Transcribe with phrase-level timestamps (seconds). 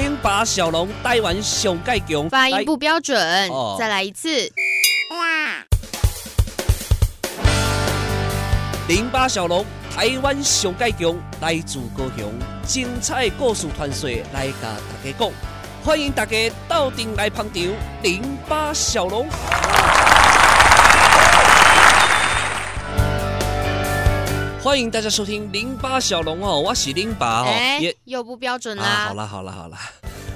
[0.00, 4.28] 零八小龙台湾上盖强，发音不标准，哦、再来一次。
[5.10, 5.66] 哇
[8.86, 12.32] 零八小龙台湾上盖强，来自高雄，
[12.64, 15.32] 精彩故事传说来甲大家讲，
[15.84, 16.36] 欢迎大家
[16.68, 17.60] 到店来捧场。
[18.04, 19.26] 零八小龙。
[24.60, 29.04] 欢迎大家收听零八小龙哦，我是零八哦，欸、也又不标准啦、啊。
[29.06, 29.78] 好了好了好了，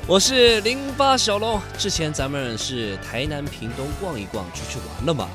[0.06, 1.60] 我是零八小龙。
[1.76, 5.28] 之前咱们是台南屏东逛一逛，出去玩了嘛？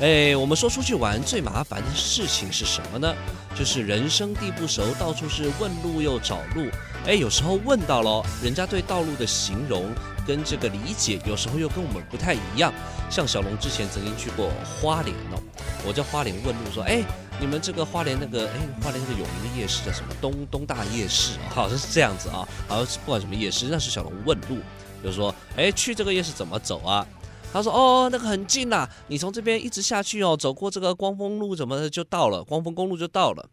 [0.00, 3.14] 哎，我们说出去玩最麻烦的事情是什么呢？
[3.54, 6.66] 就是人生地不熟，到处是问路又找路。
[7.06, 9.84] 哎，有时候问到了，人家对道路的形容
[10.26, 12.72] 跟这个理解，有时候又跟我们不太一样。
[13.10, 15.42] 像小龙之前曾经去过花莲哦，
[15.86, 17.04] 我在花莲问路说，哎。
[17.40, 20.14] 你们这个花莲那个，哎，花莲那个有名的夜市叫什么？
[20.20, 22.46] 东东大夜市啊， 好像是这样子啊。
[22.68, 24.58] 好像是不管什么夜市，那是小龙问路，
[25.02, 27.06] 就是说，哎，去这个夜市怎么走啊？
[27.50, 33.48] 他说，哦，那个很近呐，你从这边一直下去哦，走过这个光丰路怎么就到了，光丰公路就到了。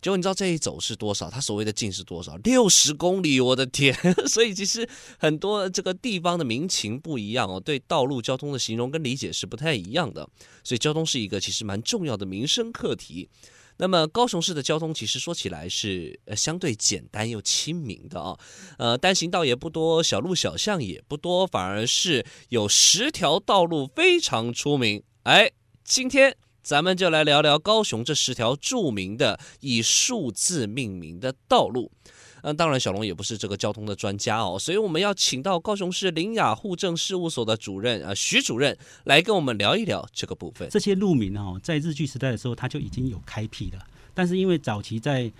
[0.00, 1.28] 结果你知道这一走是多少？
[1.28, 2.36] 他所谓的近是多少？
[2.38, 3.38] 六十公里！
[3.40, 3.94] 我的天！
[4.26, 10.26] 所以其实很多这个地方的民情不一样哦，对道路交通的形容跟理解是不太一样的。
[10.64, 13.28] 所以交通是一个其实蛮重要的民生课题。
[13.76, 18.38] 那么高雄市的交通其实说起来是呃相对简单又亲民的啊，
[18.78, 25.02] 呃单行道也不多，小路小巷也不多，反而是有十条道路非常出名。
[25.24, 25.50] 哎，
[25.84, 26.36] 今天。
[26.62, 31.90] 咱们就来聊聊高雄这十条著名的以数字命名的道路。
[32.42, 40.66] 嗯，当然小龙也不是这个交通的专家哦，所以我们要请到高雄市林雅户政事务所的主任啊徐主任来跟我们聊一聊这个部分。
[40.70, 45.30] 这些路名哦，在日据时代的时候，它就已经有开辟了，但是因为早期在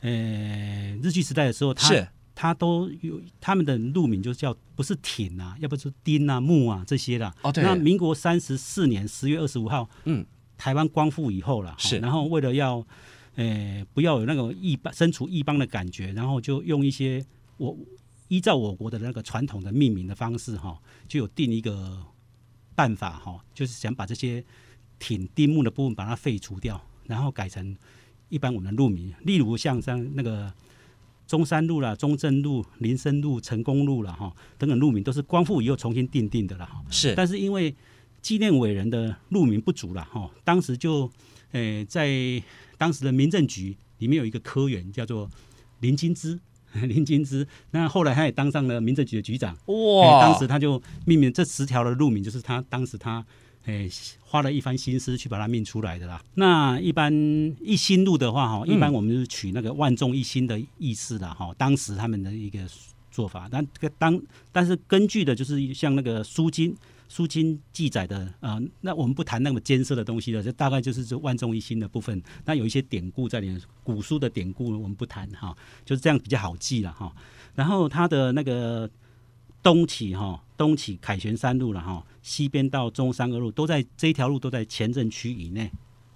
[0.00, 7.30] 呃日据时代的时候，它是它都有他们的路名就叫不是挺啊，要不是丁啊、木啊这些的。
[7.42, 7.62] 哦，对。
[7.62, 10.24] 那民国三十四年十月二十五号，嗯。
[10.60, 12.86] 台湾光复以后了，是，然后为了要，
[13.34, 17.24] 呃，不要有那种异邦身处异邦的感觉，然后就用一些
[17.56, 17.74] 我
[18.28, 20.78] 依照我国的那个传统的命名的方式哈，
[21.08, 22.04] 就有定一个
[22.74, 24.44] 办法哈，就是想把这些
[24.98, 27.74] 挺丁木的部分把它废除掉，然后改成
[28.28, 30.52] 一般我们的路名，例如像像那个
[31.26, 37.74] 中山路啦、中正路、林森路、成功路啦哈等等路名都是光复以后重新定定的了哈，是，但是因为。
[38.22, 41.10] 纪念伟人的路名不足了哈，当时就，
[41.52, 42.42] 诶、呃，在
[42.76, 45.28] 当时的民政局里面有一个科员叫做
[45.80, 46.38] 林金枝，
[46.74, 53.24] 林金枝，那后来他也当上了民政局的局长，哇，当时他就命名这十条的路名，就是他当时他，
[53.64, 56.22] 诶、呃，花了一番心思去把它命出来的啦。
[56.34, 57.12] 那一般
[57.60, 62.60] 一心路的话哈，一般我们就是取那个万众一心的意思啦哈，当时他们的一个
[63.10, 64.20] 做法，但这个当
[64.52, 66.76] 但是根据的就是像那个书经。
[67.10, 72.22] 书经记载的啊、那我们不谈那么艰涩的东西了，就大概就是这万众一心的部分。
[72.44, 75.54] 那有一些典故在里面，古书的典故我们不谈哈，
[75.84, 77.12] 就是这样比较好记了哈。
[77.56, 78.88] 然后它的那个
[79.60, 85.68] 东起哈，东起凯旋山路了哈，西边到中山二路都在这条路都在前镇区以内。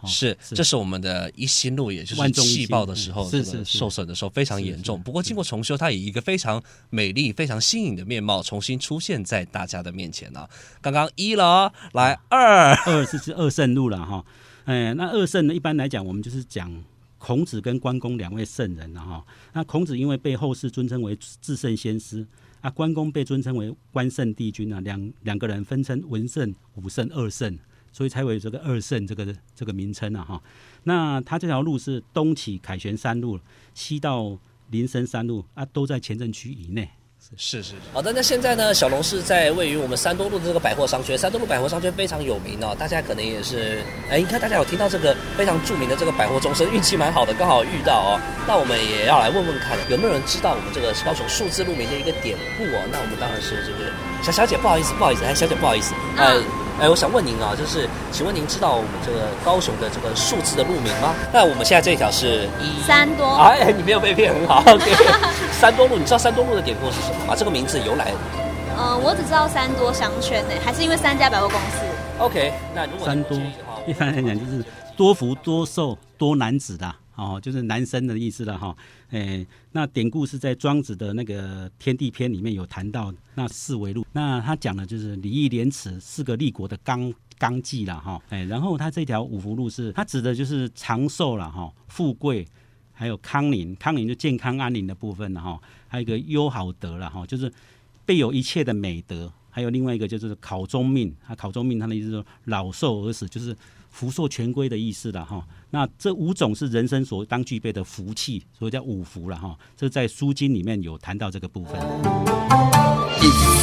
[0.07, 5.03] 是，这是我们的一心路，也就是气爆的时候，是是受损的时候非常严重。
[5.03, 10.49] 不过经过重修，它以一个非常美丽、非常新颖的面貌重新出现在大家的面前了。
[10.81, 14.25] 刚刚一了，来二，二是是二圣路了哈。
[14.65, 16.85] 哎，那二圣呢，一般来讲，我们就是讲
[17.19, 19.25] 孔子跟关公两位圣人了哈。
[19.53, 22.27] 那孔子因为被后世尊称为至圣先师，
[22.61, 27.59] 啊，关公被尊称为关圣帝君啊，两两个人分称文圣、武圣、二圣。
[27.95, 30.43] 所以才会有这个二圣这个这个名称啊哈，
[30.83, 33.39] 那它这条路是东起凯旋山路，
[33.73, 34.37] 西到
[34.71, 36.91] 林森山路啊，都在前镇区以内。
[37.37, 37.75] 是是是。
[37.93, 48.21] 好的，那现在呢，小龙是在位于我们三多路的这个百货商圈，三多路百货商圈非常有名哦，大家可能也是，哎，你看大家有听到这个非常著名的这个百货钟声，运气蛮好的，刚好遇到哦。
[48.47, 52.83] 那我们也要来问问看，有没有人知道我们这个高雄数字路名的一个典故哦？
[52.93, 53.91] 那我们当然是这个
[54.23, 56.35] 小小姐，不好意思，不好意思，哎，小姐不好意思，呃。
[56.35, 56.45] 嗯
[56.81, 61.15] 哎，我想问您啊，就是请问您知道我们这个高雄的这个数字的路名吗？
[61.33, 63.25] 那我们现在这一条是一三多。
[63.37, 64.61] 哎，你没有被骗，很好。
[64.67, 64.91] OK，
[65.65, 67.35] 三多路，你知道三多路的典故是什么吗？
[67.35, 68.13] 这个名字由来？
[68.77, 71.79] 呃，我只知道三多商圈呢，还是因为三家百货公司。
[72.19, 73.41] OK，那如果三多
[73.89, 74.63] 一般来讲就是
[74.95, 76.95] 多福多寿多男子的。
[77.15, 78.77] 哦，就是男生的意思了哈。
[79.13, 84.05] 诶，那典故是在庄子的那个《天地篇》里面有谈到那四维路。
[84.13, 88.21] 那他讲的就是礼义廉耻四个立国的纲纲纪了哈。
[88.29, 92.47] 哎，然后他这条五福路是，他指的就是长寿了哈，富贵，
[92.95, 97.53] 还有康宁，康宁就健康安宁的部分了哈，还有一个优好德了哈，就是
[98.07, 103.55] 备有一切的美德，还有另外一个就是考中命，他考中命，他的意思说老寿而死，就是
[103.91, 105.47] 福寿全归的意思了哈。
[105.71, 109.59] 那这五种是人生所当具备的福气，所以叫五福了哈。
[109.77, 112.94] 这在《书经》里面有谈到这个部分。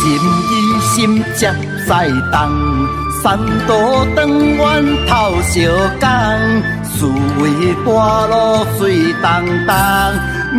[0.02, 0.20] 心
[0.50, 0.52] 一
[0.82, 1.54] 心接
[1.88, 2.52] 赛当。
[3.22, 3.38] 三
[3.68, 4.60] 多长远
[5.08, 5.12] 透
[5.44, 5.62] 小
[6.00, 6.08] 工，
[6.90, 7.06] 四
[7.40, 7.44] 围
[7.86, 9.72] 大路水当当，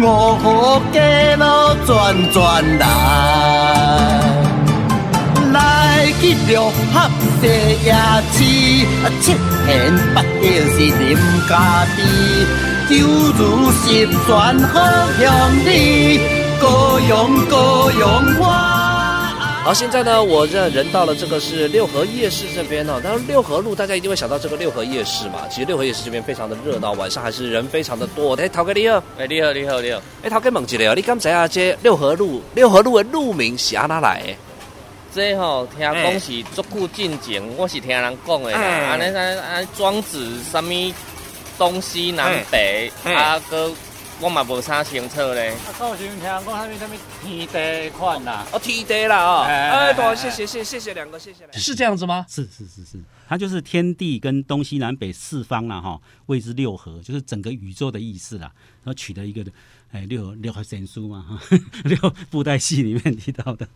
[0.00, 0.04] 五
[0.36, 1.44] 湖街路
[1.84, 2.84] 转转来。
[5.52, 6.62] 来去六
[6.92, 7.10] 合
[7.40, 7.46] 地
[7.84, 7.92] 夜
[8.30, 8.38] 市，
[9.20, 9.32] 七
[9.66, 9.68] 贤
[10.14, 11.18] 八德是林
[11.48, 11.98] 家地，
[12.88, 12.90] 九
[13.36, 13.40] 如
[13.72, 14.28] 十全
[14.68, 14.74] 好
[15.18, 15.20] 乡
[15.66, 16.20] 里，
[16.60, 16.64] 高
[17.00, 17.10] 雄
[17.50, 18.00] 高雄
[18.38, 18.81] 我。
[19.64, 23.00] 好，现在呢，我这人到了这个是六合夜市这边哦。
[23.03, 25.47] 当然，六合路大家一定会想到这个六合夜市嘛。
[25.49, 28.35] 其实六合夜市这边非常的热闹，晚上还是人非常的多。
[28.35, 30.03] 哎，陶哥你好，哎，你好，你好，你好。
[30.25, 34.35] 哎，陶哥问一下哦，你刚才啊，这六合路，六合路的路名是安哪来的？
[35.14, 38.59] 这吼、哦，听讲是足久进前，我是听人讲的啦。
[38.59, 40.73] 安尼安安庄子什么
[41.56, 43.70] 东西南北啊个。
[44.20, 45.50] 我嘛无啥清楚咧。
[45.50, 46.91] 啊，我是听人讲啥物啥物
[47.25, 48.47] 天地款啦。
[48.53, 49.41] 哦，天地啦哦。
[49.43, 51.47] 哎，多谢谢谢谢谢两个，谢谢。
[51.53, 52.25] 是这样子吗？
[52.29, 52.64] 是是。
[52.67, 52.85] 是。
[52.85, 53.61] 是，它就是。
[53.61, 57.23] 天地跟东西南北四方啦哈，谓之六合，就是。
[57.23, 58.53] 整个宇宙的意思啦。
[58.85, 59.44] 然后取了一个
[59.93, 61.97] 哎六六合神书嘛哈，六
[62.31, 63.67] 布袋戏里面提到的。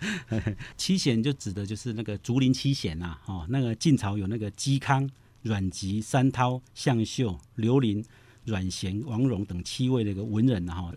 [0.77, 1.93] 七贤就指的就是。
[1.95, 5.09] 那个竹林七贤呐，哦，那个晋朝有那个嵇康、
[5.43, 8.05] 阮籍、山涛、向秀、刘伶。
[8.47, 10.91] 阮咸、王戎等七位那个文人哈，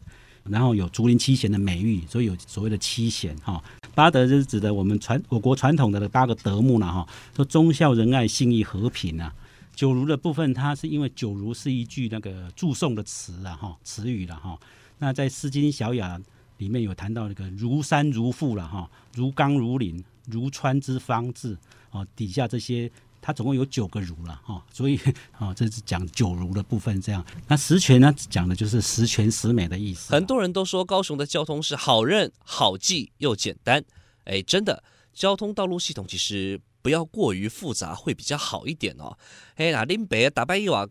[0.44, 3.62] 然后有竹林七贤的美誉，所以有所谓的七贤哈。
[3.94, 9.34] 八德就是指的我们传我国传统的八个德目了哈，说忠孝仁爱信义和平啊。
[9.76, 14.58] 九如的部分，它是因为九如是一句那个祝颂的词啊哈，词语了哈。
[15.00, 16.18] 那在《诗经·小雅》
[16.58, 21.58] 里面有谈到那个如山如父了哈，如冈如林，如川之方至
[21.92, 22.90] 哦，底下这些。
[23.22, 25.00] 它总共有九个如了哈，所以
[25.38, 27.00] 啊，这是讲九如的部分。
[27.02, 30.14] 这样，那十全呢，讲的就是十全十美的意思。
[30.14, 33.84] 很多人都说高雄的交通是好认、好记又简单，
[34.26, 34.84] 哎，真的，
[35.14, 39.18] 交通道路系统其实不要过于复杂会比较好一点哦。
[39.56, 40.88] 哎，那林北打败一瓦，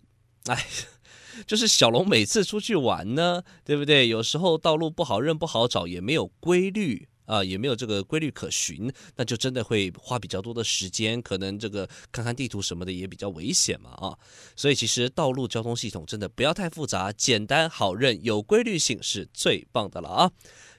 [0.46, 0.66] 哎，
[1.46, 4.08] 就是小龙每次出去玩呢，对不对？
[4.08, 7.08] 有时候道路不好认、不好找，也没有规律。
[7.28, 14.19] 啊，也没有这个规律可循，那就真的会花比较多的时间，可能这个看看地图什么的也比较危险嘛啊，
[14.56, 20.30] 所以其实道路交通系统真的不要太复杂，简单好认，有规律性是最棒的了啊！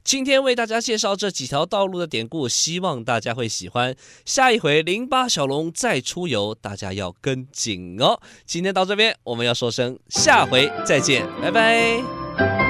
[0.01, 3.95] 今天为大家介绍这几条道路的典故，希望大家会喜欢。
[4.25, 8.19] 下一回零八小龙再出游，大家要跟紧哦。
[8.45, 12.69] 今天到这边，我们要说声下回再见，拜拜。